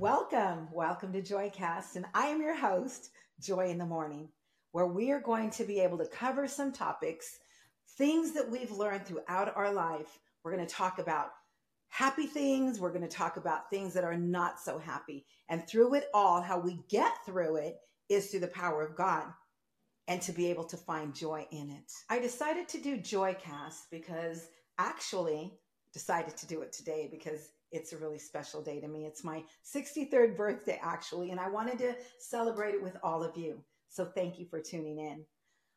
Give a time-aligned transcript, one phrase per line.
[0.00, 4.30] Welcome, welcome to Joycast, and I am your host, Joy in the Morning,
[4.72, 7.38] where we are going to be able to cover some topics,
[7.98, 10.18] things that we've learned throughout our life.
[10.42, 11.32] We're going to talk about
[11.88, 15.96] happy things, we're going to talk about things that are not so happy, and through
[15.96, 17.76] it all, how we get through it
[18.08, 19.24] is through the power of God
[20.08, 21.92] and to be able to find joy in it.
[22.08, 24.48] I decided to do Joycast because
[24.78, 25.58] actually
[25.92, 29.06] decided to do it today because it's a really special day to me.
[29.06, 33.62] It's my 63rd birthday, actually, and I wanted to celebrate it with all of you.
[33.88, 35.24] So thank you for tuning in.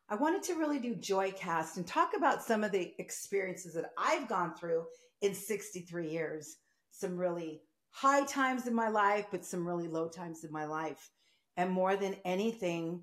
[0.08, 4.28] I wanted to really do Joycast and talk about some of the experiences that I've
[4.28, 4.84] gone through
[5.22, 6.56] in 63 years.
[6.90, 11.10] Some really high times in my life, but some really low times in my life.
[11.56, 13.02] And more than anything,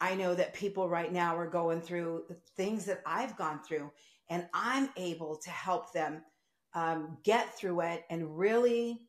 [0.00, 2.24] I know that people right now are going through
[2.56, 3.90] things that I've gone through,
[4.28, 6.22] and I'm able to help them
[6.76, 9.00] um, get through it and really,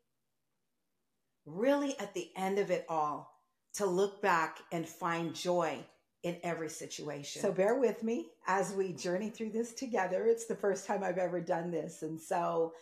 [1.46, 3.34] really at the end of it all,
[3.76, 5.78] to look back and find joy
[6.24, 7.42] in every situation.
[7.42, 10.26] So bear with me as we journey through this together.
[10.26, 12.02] It's the first time I've ever done this.
[12.02, 12.74] And so,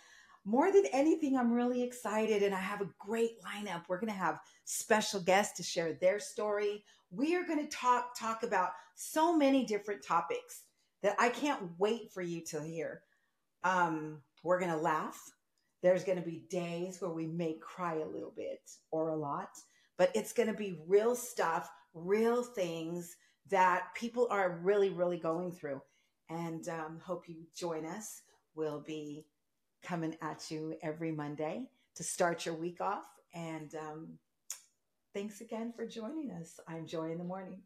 [0.47, 3.81] more than anything, I'm really excited and I have a great lineup.
[3.87, 6.83] We're going to have special guests to share their story.
[7.09, 10.61] We are going to talk talk about so many different topics
[11.01, 13.01] that I can't wait for you to hear.
[13.65, 15.19] Um, we're going to laugh.
[15.81, 19.49] There's going to be days where we may cry a little bit or a lot,
[19.97, 23.17] but it's going to be real stuff, real things
[23.49, 25.81] that people are really, really going through.
[26.29, 28.21] And um, hope you join us.
[28.55, 29.25] We'll be
[29.83, 33.03] coming at you every Monday to start your week off.
[33.33, 34.07] And um,
[35.13, 36.59] thanks again for joining us.
[36.67, 37.61] I'm Joy in the Morning.